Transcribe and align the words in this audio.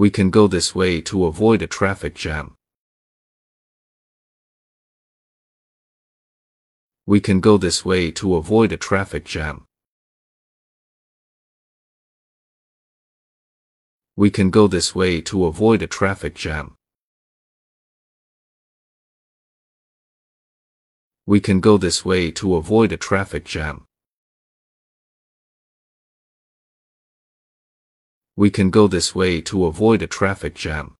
We 0.00 0.08
can 0.08 0.30
go 0.30 0.46
this 0.46 0.74
way 0.74 1.02
to 1.02 1.26
avoid 1.26 1.60
a 1.60 1.66
traffic 1.66 2.14
jam. 2.14 2.54
We 7.04 7.20
can 7.20 7.40
go 7.40 7.58
this 7.58 7.84
way 7.84 8.10
to 8.12 8.36
avoid 8.36 8.72
a 8.72 8.78
traffic 8.78 9.26
jam. 9.26 9.66
We 14.16 14.30
can 14.30 14.48
go 14.48 14.68
this 14.68 14.94
way 14.94 15.20
to 15.20 15.44
avoid 15.44 15.82
a 15.82 15.86
traffic 15.86 16.34
jam. 16.34 16.76
We 21.26 21.40
can 21.40 21.60
go 21.60 21.76
this 21.76 22.06
way 22.06 22.30
to 22.40 22.56
avoid 22.56 22.90
a 22.92 22.96
traffic 22.96 23.44
jam. 23.44 23.89
We 28.36 28.50
can 28.50 28.70
go 28.70 28.86
this 28.88 29.14
way 29.14 29.40
to 29.42 29.66
avoid 29.66 30.02
a 30.02 30.06
traffic 30.06 30.54
jam. 30.54 30.96